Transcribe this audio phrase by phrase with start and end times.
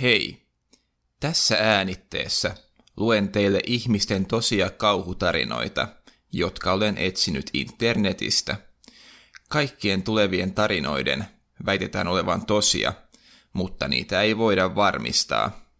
[0.00, 0.46] Hei!
[1.20, 2.54] Tässä äänitteessä
[2.96, 5.88] luen teille ihmisten tosia kauhutarinoita,
[6.32, 8.56] jotka olen etsinyt internetistä.
[9.48, 11.24] Kaikkien tulevien tarinoiden
[11.66, 12.92] väitetään olevan tosia,
[13.52, 15.70] mutta niitä ei voida varmistaa.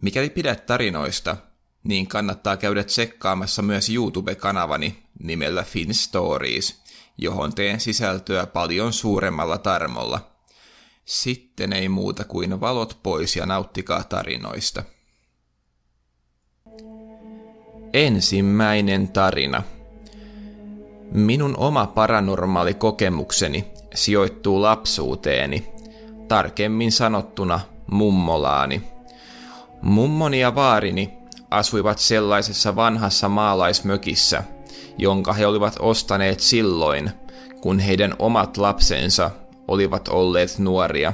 [0.00, 1.36] Mikäli pidät tarinoista,
[1.84, 6.82] niin kannattaa käydä tsekkaamassa myös YouTube-kanavani nimellä Fin Stories,
[7.18, 10.26] johon teen sisältöä paljon suuremmalla tarmolla–
[11.04, 14.82] sitten ei muuta kuin valot pois ja nauttikaa tarinoista.
[17.92, 19.62] Ensimmäinen tarina.
[21.12, 25.66] Minun oma paranormaali kokemukseni sijoittuu lapsuuteeni,
[26.28, 28.82] tarkemmin sanottuna mummolaani.
[29.82, 31.12] Mummoni ja vaarini
[31.50, 34.44] asuivat sellaisessa vanhassa maalaismökissä,
[34.98, 37.10] jonka he olivat ostaneet silloin,
[37.60, 39.30] kun heidän omat lapsensa
[39.70, 41.12] olivat olleet nuoria.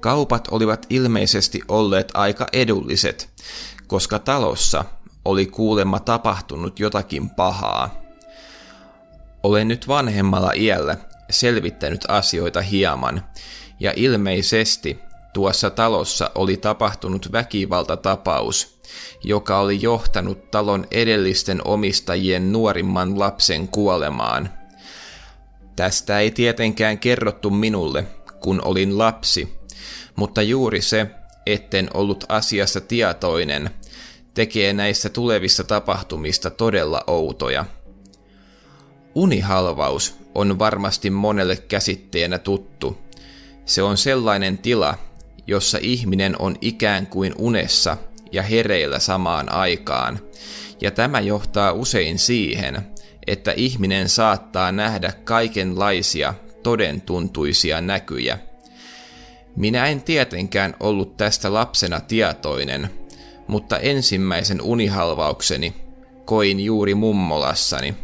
[0.00, 3.28] Kaupat olivat ilmeisesti olleet aika edulliset,
[3.86, 4.84] koska talossa
[5.24, 8.02] oli kuulemma tapahtunut jotakin pahaa.
[9.42, 10.96] Olen nyt vanhemmalla iällä
[11.30, 13.24] selvittänyt asioita hieman,
[13.80, 14.98] ja ilmeisesti
[15.32, 18.80] tuossa talossa oli tapahtunut väkivaltatapaus,
[19.24, 24.50] joka oli johtanut talon edellisten omistajien nuorimman lapsen kuolemaan–
[25.76, 28.04] Tästä ei tietenkään kerrottu minulle,
[28.40, 29.58] kun olin lapsi,
[30.16, 31.06] mutta juuri se,
[31.46, 33.70] etten ollut asiassa tietoinen,
[34.34, 37.64] tekee näistä tulevista tapahtumista todella outoja.
[39.14, 42.98] Unihalvaus on varmasti monelle käsitteenä tuttu.
[43.64, 44.98] Se on sellainen tila,
[45.46, 47.96] jossa ihminen on ikään kuin unessa
[48.32, 50.20] ja hereillä samaan aikaan,
[50.80, 52.91] ja tämä johtaa usein siihen,
[53.26, 58.38] että ihminen saattaa nähdä kaikenlaisia todentuntuisia näkyjä.
[59.56, 62.90] Minä en tietenkään ollut tästä lapsena tietoinen,
[63.46, 65.74] mutta ensimmäisen unihalvaukseni
[66.24, 67.94] koin juuri mummolassani.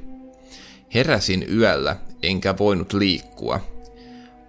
[0.95, 3.61] Heräsin yöllä enkä voinut liikkua.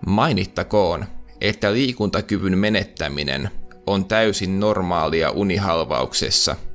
[0.07, 1.05] Mainittakoon,
[1.41, 3.49] että liikuntakyvyn menettäminen
[3.88, 6.55] on täysin normaalia unihalvauksessa–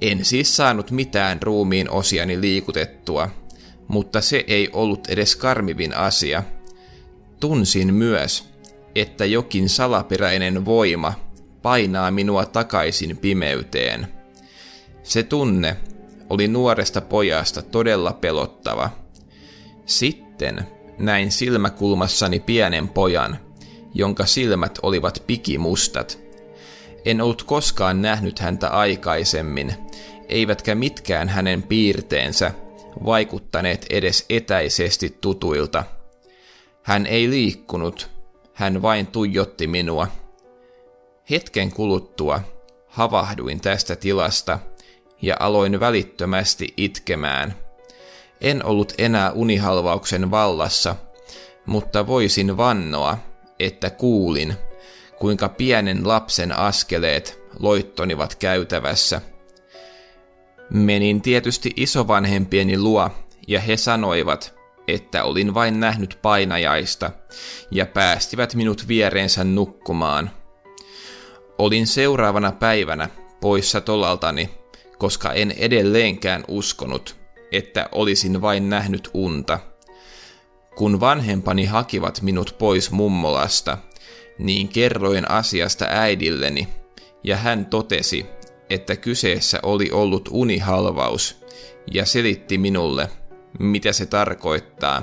[0.00, 3.30] en siis saanut mitään ruumiin osiani liikutettua,
[3.88, 6.42] mutta se ei ollut edes karmivin asia.
[7.40, 8.44] Tunsin myös,
[8.94, 11.14] että jokin salaperäinen voima
[11.62, 14.06] painaa minua takaisin pimeyteen.
[15.02, 15.76] Se tunne
[16.30, 18.90] oli nuoresta pojasta todella pelottava.
[19.86, 20.66] Sitten
[20.98, 23.38] näin silmäkulmassani pienen pojan,
[23.94, 26.18] jonka silmät olivat pikimustat.
[27.04, 29.74] En ollut koskaan nähnyt häntä aikaisemmin,
[30.28, 32.52] eivätkä mitkään hänen piirteensä
[33.04, 35.84] vaikuttaneet edes etäisesti tutuilta.
[36.82, 38.10] Hän ei liikkunut,
[38.54, 40.08] hän vain tuijotti minua.
[41.30, 42.40] Hetken kuluttua
[42.86, 44.58] havahduin tästä tilasta
[45.22, 47.54] ja aloin välittömästi itkemään.
[48.40, 50.96] En ollut enää unihalvauksen vallassa,
[51.66, 53.18] mutta voisin vannoa,
[53.58, 54.54] että kuulin,
[55.20, 59.20] kuinka pienen lapsen askeleet loittonivat käytävässä–
[60.70, 63.10] Menin tietysti isovanhempieni luo,
[63.48, 64.54] ja he sanoivat,
[64.88, 67.10] että olin vain nähnyt painajaista,
[67.70, 70.30] ja päästivät minut viereensä nukkumaan.
[71.58, 73.08] Olin seuraavana päivänä
[73.40, 74.50] poissa tolaltani,
[74.98, 77.16] koska en edelleenkään uskonut,
[77.52, 79.58] että olisin vain nähnyt unta.
[80.76, 83.78] Kun vanhempani hakivat minut pois mummolasta,
[84.40, 86.68] niin kerroin asiasta äidilleni,
[87.24, 88.26] ja hän totesi,
[88.70, 91.44] että kyseessä oli ollut unihalvaus
[91.92, 93.08] ja selitti minulle,
[93.58, 95.02] mitä se tarkoittaa.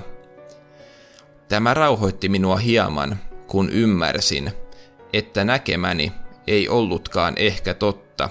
[1.48, 4.52] Tämä rauhoitti minua hieman, kun ymmärsin,
[5.14, 6.12] että näkemäni
[6.48, 8.30] ei ollutkaan ehkä totta.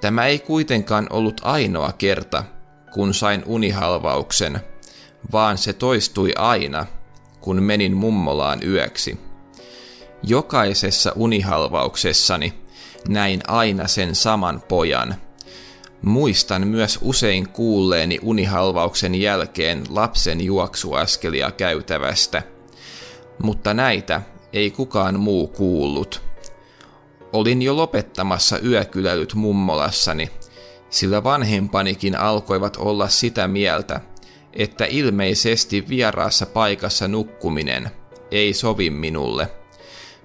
[0.00, 2.44] Tämä ei kuitenkaan ollut ainoa kerta,
[2.92, 4.60] kun sain unihalvauksen,
[5.32, 6.86] vaan se toistui aina,
[7.40, 9.29] kun menin mummolaan yöksi.
[10.22, 12.52] Jokaisessa unihalvauksessani
[13.08, 15.14] näin aina sen saman pojan.
[16.02, 22.42] Muistan myös usein kuulleeni unihalvauksen jälkeen lapsen juoksuaskelia käytävästä,
[23.42, 24.22] mutta näitä
[24.52, 26.22] ei kukaan muu kuullut.
[27.32, 30.30] Olin jo lopettamassa yökylälyt mummolassani,
[30.90, 34.00] sillä vanhempanikin alkoivat olla sitä mieltä,
[34.52, 37.90] että ilmeisesti vieraassa paikassa nukkuminen
[38.30, 39.59] ei sovi minulle.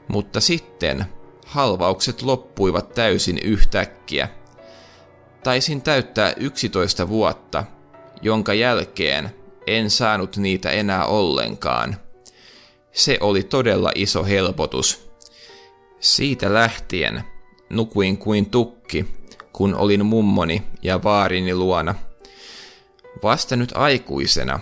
[0.08, 1.06] Mutta sitten
[1.46, 4.30] halvaukset loppuivat täysin yhtäkkiä.
[5.44, 7.64] Taisin täyttää 11 vuotta,
[8.22, 9.30] jonka jälkeen
[9.68, 11.96] en saanut niitä enää ollenkaan.
[12.92, 15.12] Se oli todella iso helpotus.
[16.00, 17.24] Siitä lähtien
[17.70, 19.06] nukuin kuin tukki,
[19.54, 21.96] kun olin mummoni ja vaarini luona.
[23.24, 24.60] Vasta nyt aikuisena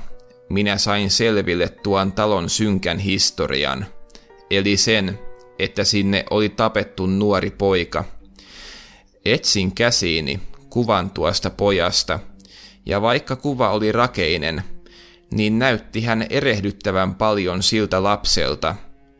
[0.49, 3.85] minä sain selville tuon talon synkän historian,
[4.51, 5.19] eli sen,
[5.59, 8.03] että sinne oli tapettu nuori poika.
[9.25, 10.39] Etsin käsiini
[10.69, 12.19] kuvan tuosta pojasta,
[12.85, 14.63] ja vaikka kuva oli rakeinen,
[15.31, 18.75] niin näytti hän erehdyttävän paljon siltä lapselta,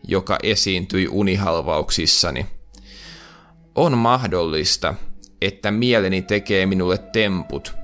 [0.08, 2.46] joka esiintyi unihalvauksissani.
[3.76, 4.94] On mahdollista,
[5.42, 7.76] että mieleni tekee minulle temput,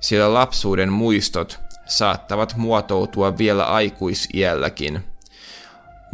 [0.00, 5.13] sillä lapsuuden muistot saattavat muotoutua vielä aikuisiälläkin.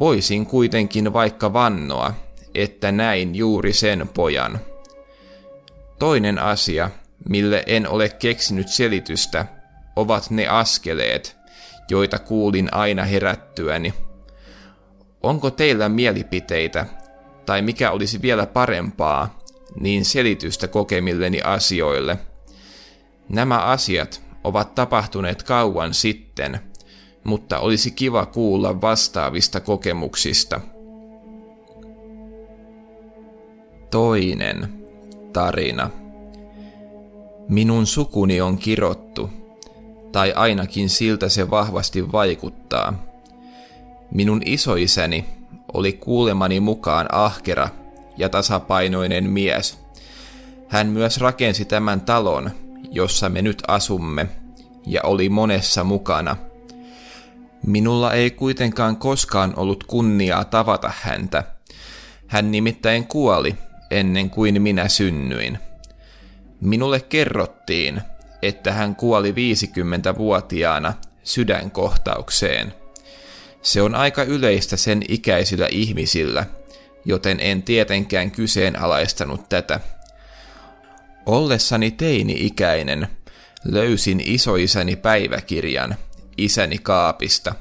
[0.00, 2.14] Voisin kuitenkin vaikka vannoa,
[2.54, 4.60] että näin juuri sen pojan.
[5.98, 6.90] Toinen asia,
[7.28, 9.46] mille en ole keksinyt selitystä,
[9.96, 11.36] ovat ne askeleet,
[11.90, 13.94] joita kuulin aina herättyäni.
[15.22, 16.86] Onko teillä mielipiteitä,
[17.46, 19.38] tai mikä olisi vielä parempaa,
[19.80, 22.18] niin selitystä kokemilleni asioille?
[23.28, 26.69] Nämä asiat ovat tapahtuneet kauan sitten,
[27.30, 30.60] mutta olisi kiva kuulla vastaavista kokemuksista.
[33.90, 34.68] Toinen
[35.32, 35.90] tarina.
[37.48, 39.30] Minun sukuni on kirottu,
[40.12, 43.06] tai ainakin siltä se vahvasti vaikuttaa.
[44.10, 45.24] Minun isoisäni
[45.72, 47.68] oli kuulemani mukaan ahkera
[48.16, 49.78] ja tasapainoinen mies.
[50.68, 52.50] Hän myös rakensi tämän talon,
[52.90, 54.26] jossa me nyt asumme,
[54.86, 56.49] ja oli monessa mukana.
[57.66, 61.44] Minulla ei kuitenkaan koskaan ollut kunniaa tavata häntä.
[62.26, 63.54] Hän nimittäin kuoli
[63.90, 65.58] ennen kuin minä synnyin.
[66.60, 68.00] Minulle kerrottiin,
[68.42, 72.74] että hän kuoli 50-vuotiaana sydänkohtaukseen.
[73.62, 76.46] Se on aika yleistä sen ikäisillä ihmisillä,
[77.04, 79.80] joten en tietenkään kyseenalaistanut tätä.
[81.26, 83.08] Ollessani teini-ikäinen
[83.64, 85.96] löysin isoisäni päiväkirjan
[86.44, 87.54] isäni kaapista.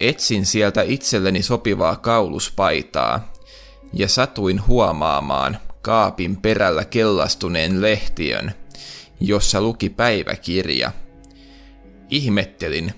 [0.00, 3.32] Etsin sieltä itselleni sopivaa kauluspaitaa
[3.92, 8.52] ja satuin huomaamaan kaapin perällä kellastuneen lehtiön,
[9.20, 10.92] jossa luki päiväkirja.
[12.10, 12.92] Ihmettelin,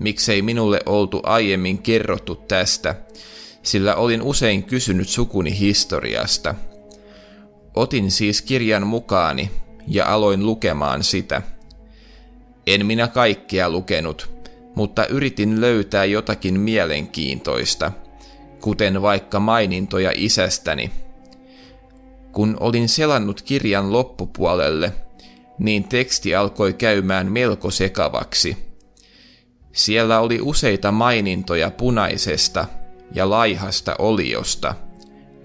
[0.00, 2.94] miksei minulle oltu aiemmin kerrottu tästä,
[3.62, 6.54] sillä olin usein kysynyt sukuni historiasta.
[7.74, 9.50] Otin siis kirjan mukaani
[9.86, 11.42] ja aloin lukemaan sitä.
[12.66, 14.30] En minä kaikkea lukenut,
[14.74, 17.92] mutta yritin löytää jotakin mielenkiintoista,
[18.60, 20.90] kuten vaikka mainintoja isästäni.
[22.32, 24.92] Kun olin selannut kirjan loppupuolelle,
[25.58, 28.56] niin teksti alkoi käymään melko sekavaksi–
[29.72, 32.66] siellä oli useita mainintoja punaisesta
[33.14, 34.74] ja laihasta oliosta,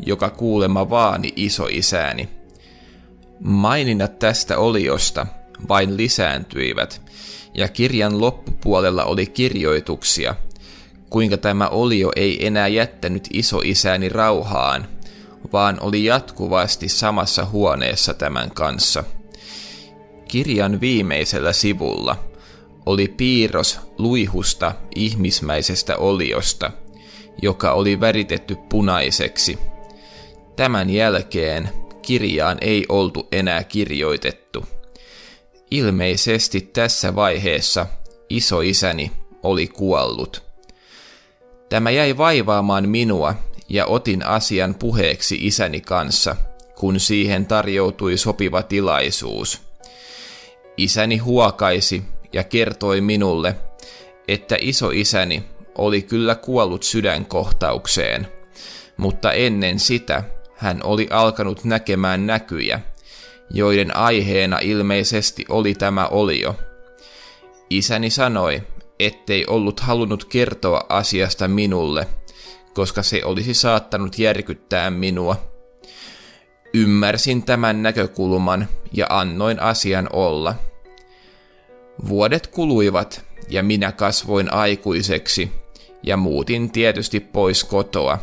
[0.06, 2.30] joka kuulema vaani isoisääni.
[3.40, 5.28] Maininnat tästä oliosta
[5.69, 7.01] vain lisääntyivät,
[7.54, 10.36] ja kirjan loppupuolella oli kirjoituksia,
[11.09, 14.88] kuinka tämä olio ei enää jättänyt isoisääni rauhaan,
[15.54, 19.04] vaan oli jatkuvasti samassa huoneessa tämän kanssa.
[20.27, 22.15] Kirjan viimeisellä sivulla–
[22.88, 26.71] oli piirros luihusta ihmismäisestä oliosta,
[27.42, 29.60] joka oli väritetty punaiseksi.
[30.56, 31.70] Tämän jälkeen
[32.01, 34.65] kirjaan ei oltu enää kirjoitettu.
[35.71, 37.88] Ilmeisesti tässä vaiheessa
[38.29, 39.12] isoisäni
[39.43, 40.43] oli kuollut.
[41.69, 43.36] Tämä jäi vaivaamaan minua
[43.69, 46.36] ja otin asian puheeksi isäni kanssa,
[46.75, 49.62] kun siihen tarjoutui sopiva tilaisuus.
[50.77, 53.55] Isäni huokaisi ja kertoi minulle,
[54.27, 55.43] että isoisäni
[55.75, 58.27] oli kyllä kuollut sydänkohtaukseen,
[58.97, 60.24] mutta ennen sitä
[60.55, 62.79] hän oli alkanut näkemään näkyjä,
[63.50, 66.56] joiden aiheena ilmeisesti oli tämä olio.
[67.70, 68.63] Isäni sanoi,
[69.00, 72.08] ettei ollut halunnut kertoa asiasta minulle,
[72.74, 75.36] koska se olisi saattanut järkyttää minua.
[76.74, 80.56] Ymmärsin tämän näkökulman ja annoin asian olla–
[82.08, 85.51] Vuodet kuluivat ja minä kasvoin aikuiseksi
[86.04, 88.20] ja muutin tietysti pois kotoa.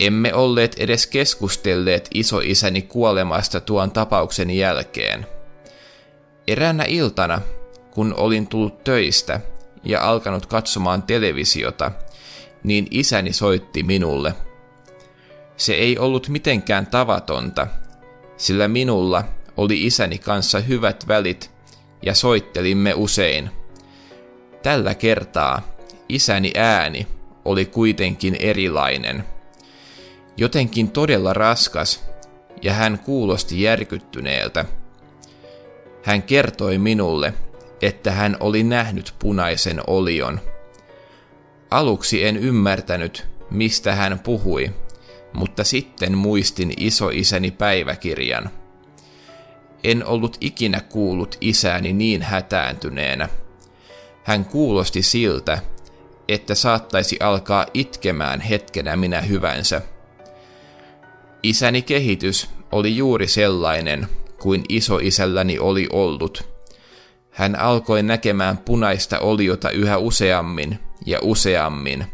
[0.00, 5.26] Emme olleet edes keskustelleet isoisäni kuolemasta tuon tapauksen jälkeen.
[6.48, 7.40] Eräänä iltana,
[7.90, 9.40] kun olin tullut töistä
[9.84, 11.92] ja alkanut katsomaan televisiota,
[12.62, 14.34] niin isäni soitti minulle.
[15.56, 17.66] Se ei ollut mitenkään tavatonta,
[18.36, 19.24] sillä minulla
[19.56, 21.50] oli isäni kanssa hyvät välit
[22.02, 23.50] ja soittelimme usein.
[24.62, 25.62] Tällä kertaa
[26.08, 27.06] isäni ääni
[27.44, 29.24] oli kuitenkin erilainen.
[30.40, 32.04] Jotenkin todella raskas,
[32.62, 34.64] ja hän kuulosti järkyttyneeltä.
[36.02, 37.34] Hän kertoi minulle,
[37.82, 40.40] että hän oli nähnyt punaisen olion.
[41.70, 44.70] Aluksi en ymmärtänyt, mistä hän puhui,
[45.32, 48.50] mutta sitten muistin isoisäni päiväkirjan.
[49.84, 53.28] En ollut ikinä kuullut isääni niin hätääntyneenä.
[54.24, 55.58] Hän kuulosti siltä,
[56.28, 59.82] että saattaisi alkaa itkemään hetkenä minä hyvänsä.
[61.42, 64.06] Isäni kehitys oli juuri sellainen
[64.42, 66.50] kuin isoisälläni oli ollut.
[67.30, 72.06] Hän alkoi näkemään punaista oliota yhä useammin ja useammin,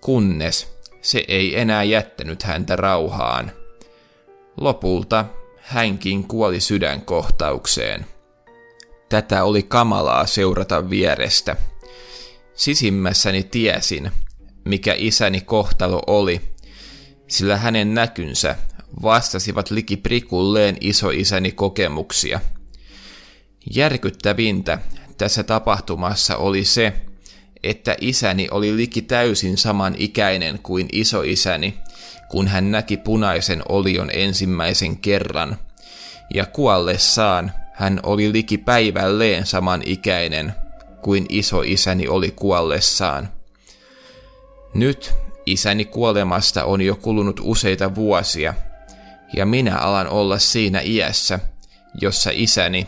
[0.00, 3.52] kunnes se ei enää jättänyt häntä rauhaan.
[4.60, 5.24] Lopulta
[5.60, 8.06] hänkin kuoli sydänkohtaukseen.
[9.08, 11.56] Tätä oli kamalaa seurata vierestä.
[12.54, 14.10] Sisimmässäni tiesin,
[14.64, 16.40] mikä isäni kohtalo oli,
[17.30, 18.56] sillä hänen näkynsä
[19.02, 22.40] vastasivat liki prikulleen isoisäni kokemuksia.
[23.74, 24.78] Järkyttävintä
[25.18, 26.92] tässä tapahtumassa oli se,
[27.62, 31.74] että isäni oli liki täysin saman ikäinen kuin isoisäni,
[32.28, 35.58] kun hän näki punaisen olion ensimmäisen kerran,
[36.34, 40.54] ja kuollessaan hän oli liki päivälleen saman ikäinen
[41.02, 43.28] kuin isoisäni oli kuollessaan.
[44.74, 45.14] Nyt
[45.46, 48.54] isäni kuolemasta on jo kulunut useita vuosia,
[49.36, 51.38] ja minä alan olla siinä iässä,
[52.00, 52.86] jossa isäni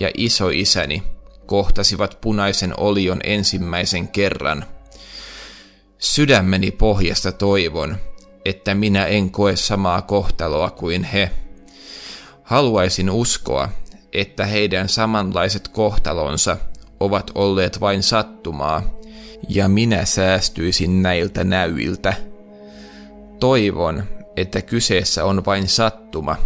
[0.00, 1.02] ja isoisäni
[1.46, 4.64] kohtasivat punaisen olion ensimmäisen kerran.
[5.98, 7.96] Sydämeni pohjasta toivon,
[8.44, 11.30] että minä en koe samaa kohtaloa kuin he.
[12.42, 13.68] Haluaisin uskoa,
[14.12, 16.56] että heidän samanlaiset kohtalonsa
[17.00, 18.82] ovat olleet vain sattumaa,
[19.48, 22.14] ja minä säästyisin näiltä näyiltä.
[23.40, 24.04] Toivon,
[24.36, 26.36] että kyseessä on vain sattuma,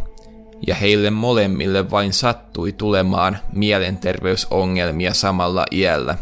[0.67, 6.19] ja heille molemmille vain sattui tulemaan mielenterveysongelmia samalla iällä.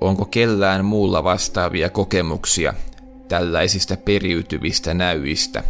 [0.00, 2.74] Onko kellään muulla vastaavia kokemuksia
[3.28, 5.62] tällaisista periytyvistä näyistä?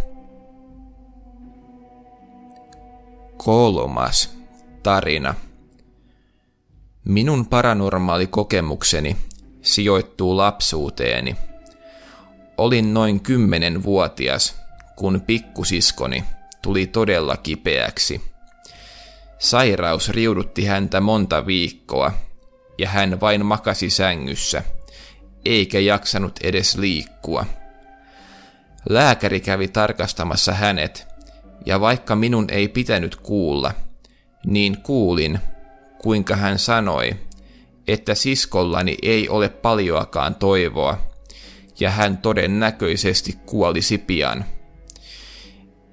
[3.36, 4.36] Kolmas
[4.82, 5.34] tarina.
[7.04, 9.16] Minun paranormaali kokemukseni
[9.66, 11.36] sijoittuu lapsuuteeni.
[12.56, 14.56] Olin noin kymmenenvuotias,
[14.96, 16.24] kun pikkusiskoni
[16.62, 18.20] tuli todella kipeäksi.
[19.38, 22.12] Sairaus riudutti häntä monta viikkoa,
[22.78, 24.62] ja hän vain makasi sängyssä,
[25.44, 27.46] eikä jaksanut edes liikkua.
[28.88, 31.06] Lääkäri kävi tarkastamassa hänet,
[31.66, 33.72] ja vaikka minun ei pitänyt kuulla,
[34.46, 35.38] niin kuulin,
[35.98, 37.25] kuinka hän sanoi,
[37.88, 40.98] että siskollani ei ole paljoakaan toivoa,
[41.80, 44.44] ja hän todennäköisesti kuolisi pian.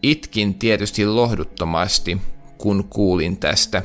[0.04, 2.18] Itkin tietysti lohduttomasti,
[2.58, 3.82] kun kuulin tästä.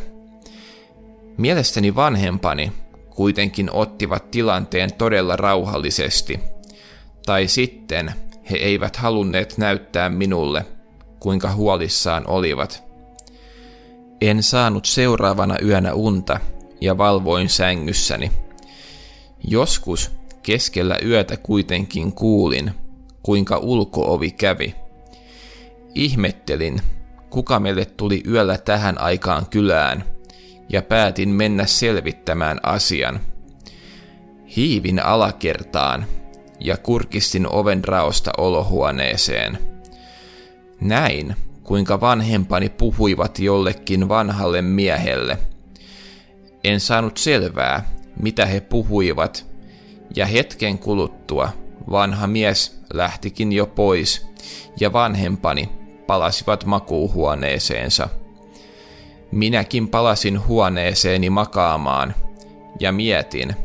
[1.37, 2.73] Mielestäni vanhempani
[3.11, 6.41] kuitenkin ottivat tilanteen todella rauhallisesti,
[7.27, 8.13] tai sitten
[8.51, 10.67] he eivät halunneet näyttää minulle,
[11.21, 12.85] kuinka huolissaan olivat.
[14.21, 16.41] En saanut seuraavana yönä unta
[16.81, 18.31] ja valvoin sängyssäni.
[19.45, 20.11] Joskus
[20.43, 22.71] keskellä yötä kuitenkin kuulin,
[23.23, 24.75] kuinka ulkoovi kävi.
[25.95, 26.81] Ihmettelin,
[27.31, 30.05] kuka meille tuli yöllä tähän aikaan kylään,
[30.69, 33.21] ja päätin mennä selvittämään asian.
[34.57, 36.07] Hiivin alakertaan
[36.61, 39.59] ja kurkistin oven raosta olohuoneeseen.
[40.81, 45.39] Näin, kuinka vanhempani puhuivat jollekin vanhalle miehelle.
[46.69, 47.91] En saanut selvää,
[48.23, 49.47] mitä he puhuivat,
[50.17, 51.49] ja hetken kuluttua
[51.91, 54.27] vanha mies lähtikin jo pois,
[54.81, 55.69] ja vanhempani
[56.07, 58.09] palasivat makuuhuoneeseensa.
[59.33, 62.15] Minäkin palasin huoneeseeni makaamaan,
[62.81, 63.57] ja mietin,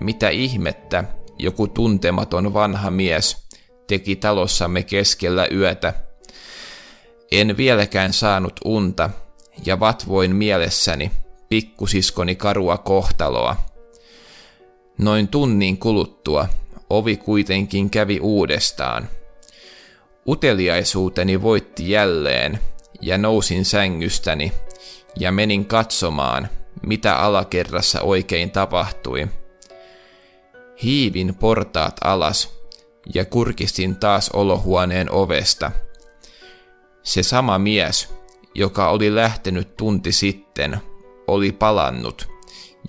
[0.00, 1.04] mitä ihmettä
[1.38, 3.46] joku tuntematon vanha mies
[3.86, 5.94] teki talossamme keskellä yötä
[7.32, 9.10] en vieläkään saanut unta,
[9.66, 11.10] ja vatvoin mielessäni
[11.52, 13.56] pikkusiskoni karua kohtaloa.
[14.98, 16.48] Noin tunnin kuluttua
[16.90, 19.08] ovi kuitenkin kävi uudestaan.
[20.28, 22.58] Uteliaisuuteni voitti jälleen,
[23.00, 24.52] ja nousin sängystäni,
[25.18, 26.48] ja menin katsomaan,
[26.86, 29.28] mitä alakerrassa oikein tapahtui.
[30.82, 32.50] Hiivin portaat alas,
[33.14, 35.70] ja kurkistin taas olohuoneen ovesta–
[37.02, 38.08] se sama mies,
[38.54, 40.80] joka oli lähtenyt tunti sitten,
[41.26, 42.28] oli palannut,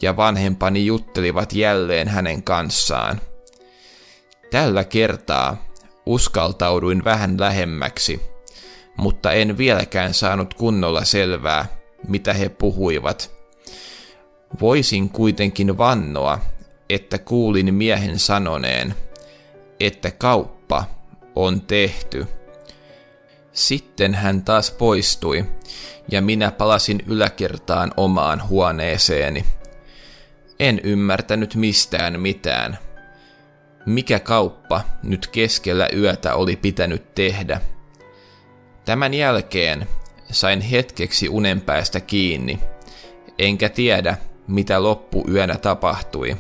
[0.01, 3.21] ja vanhempani juttelivat jälleen hänen kanssaan.
[4.51, 5.65] Tällä kertaa
[6.05, 8.21] Uskaltauduin vähän lähemmäksi,
[8.97, 11.65] mutta en vieläkään saanut kunnolla selvää,
[12.07, 13.31] mitä he puhuivat.
[14.61, 16.39] Voisin kuitenkin vannoa,
[16.89, 18.95] että kuulin miehen sanoneen,
[19.79, 20.85] että kauppa
[21.35, 22.27] on tehty.
[23.53, 25.45] Sitten hän taas poistui,
[26.11, 29.45] ja minä palasin yläkertaan omaan huoneeseeni.
[30.59, 32.77] En ymmärtänyt mistään mitään.
[33.85, 37.61] Mikä kauppa nyt keskellä yötä oli pitänyt tehdä?
[38.85, 39.87] Tämän jälkeen
[40.31, 42.59] sain hetkeksi unen päästä kiinni,
[43.39, 44.17] enkä tiedä,
[44.47, 46.37] mitä loppuyönä tapahtui.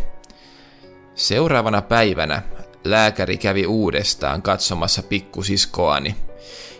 [1.15, 2.41] Seuraavana päivänä
[2.83, 6.15] lääkäri kävi uudestaan katsomassa pikkusiskoani,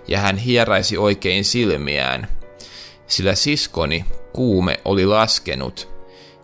[0.07, 2.27] ja hän hieraisi oikein silmiään,
[3.07, 5.89] sillä siskoni kuume oli laskenut,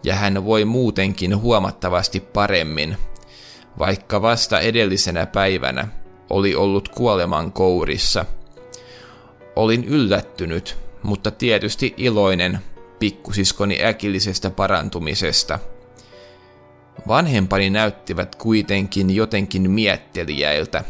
[0.03, 2.97] ja hän voi muutenkin huomattavasti paremmin,
[3.79, 5.87] vaikka vasta edellisenä päivänä
[6.29, 8.25] oli ollut kuoleman kourissa.
[9.55, 12.59] Olin yllättynyt, mutta tietysti iloinen
[12.99, 15.59] pikkusiskoni äkillisestä parantumisesta–
[17.07, 20.83] Vanhempani näyttivät kuitenkin jotenkin miettelijäiltä.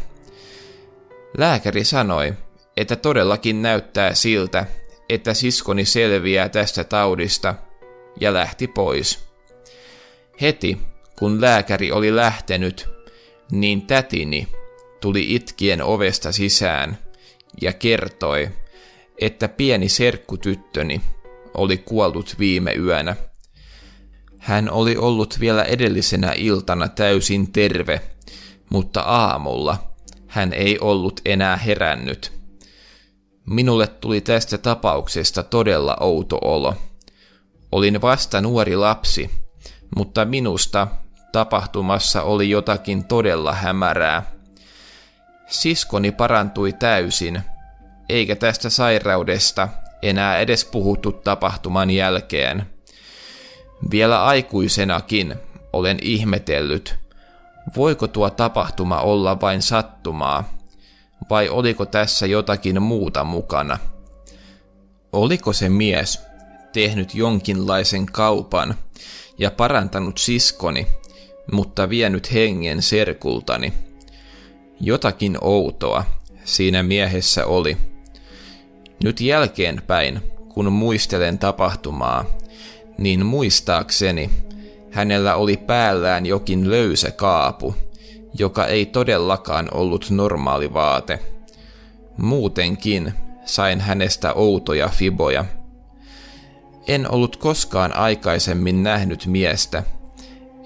[1.38, 2.34] Lääkäri sanoi,
[2.76, 4.66] että todellakin näyttää siltä,
[5.08, 7.54] että siskoni selviää tästä taudista,
[8.20, 9.18] ja lähti pois.
[10.40, 10.78] Heti,
[11.18, 12.88] kun lääkäri oli lähtenyt,
[13.50, 14.48] niin tätini
[15.00, 16.98] tuli itkien ovesta sisään
[17.62, 18.48] ja kertoi,
[19.18, 21.00] että pieni serkkutyttöni
[21.54, 23.16] oli kuollut viime yönä.
[24.38, 28.00] Hän oli ollut vielä edellisenä iltana täysin terve,
[28.70, 29.89] mutta aamulla
[30.30, 32.32] hän ei ollut enää herännyt.
[33.46, 36.74] Minulle tuli tästä tapauksesta todella outo olo.
[37.72, 39.30] Olin vasta nuori lapsi,
[39.96, 40.88] mutta minusta
[41.32, 44.22] tapahtumassa oli jotakin todella hämärää.
[45.46, 47.42] Siskoni parantui täysin,
[48.08, 49.68] eikä tästä sairaudesta
[50.02, 52.66] enää edes puhuttu tapahtuman jälkeen.
[53.90, 55.34] Vielä aikuisenakin
[55.72, 56.98] olen ihmetellyt,
[57.76, 60.44] voiko tuo tapahtuma olla vain sattumaa,
[61.30, 63.78] vai oliko tässä jotakin muuta mukana.
[65.12, 66.20] Oliko se mies
[66.72, 68.74] tehnyt jonkinlaisen kaupan
[69.38, 70.86] ja parantanut siskoni,
[71.52, 73.72] mutta vienyt hengen serkultani.
[74.80, 76.04] Jotakin outoa
[76.44, 77.76] siinä miehessä oli.
[79.04, 82.24] Nyt jälkeenpäin, kun muistelen tapahtumaa,
[82.98, 84.30] niin muistaakseni
[84.92, 87.74] hänellä oli päällään jokin löysä kaapu,
[88.38, 91.18] joka ei todellakaan ollut normaali vaate.
[92.16, 95.44] Muutenkin sain hänestä outoja fiboja.
[96.88, 99.82] En ollut koskaan aikaisemmin nähnyt miestä,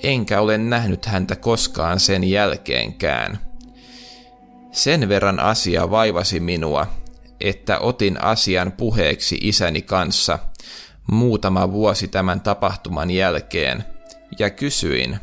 [0.03, 3.39] enkä ole nähnyt häntä koskaan sen jälkeenkään.
[4.73, 6.87] Sen verran asia vaivasi minua,
[7.41, 10.39] että otin asian puheeksi isäni kanssa–
[11.07, 13.85] muutama vuosi tämän tapahtuman jälkeen
[14.38, 15.18] ja kysyin,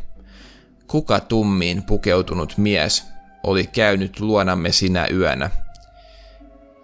[0.87, 3.03] kuka tummiin pukeutunut mies
[3.43, 5.49] oli käynyt luonamme sinä yönä.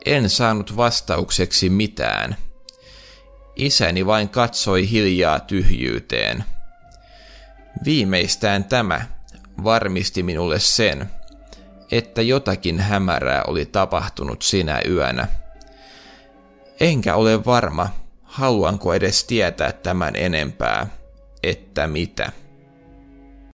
[0.05, 2.35] En saanut vastaukseksi mitään.
[3.55, 6.43] Isäni vain katsoi hiljaa tyhjyyteen.
[7.85, 9.01] Viimeistään tämä
[9.63, 11.09] varmisti minulle sen,
[11.91, 15.27] että jotakin hämärää oli tapahtunut sinä yönä.
[16.79, 17.89] Enkä ole varma,
[18.23, 20.87] haluanko edes tietää tämän enempää,
[21.43, 22.31] että mitä.